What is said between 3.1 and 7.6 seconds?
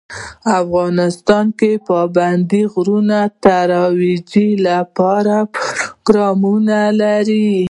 د ترویج لپاره پروګرامونه لري.